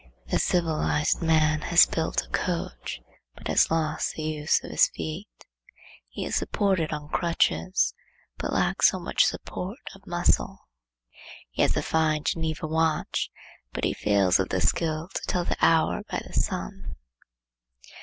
[0.31, 3.01] The civilized man has built a coach,
[3.35, 5.27] but has lost the use of his feet.
[6.09, 7.93] He is supported on crutches,
[8.39, 10.57] but lacks so much support of muscle.
[11.51, 13.29] He has a fine Geneva watch,
[13.73, 16.95] but he fails of the skill to tell the hour by the sun.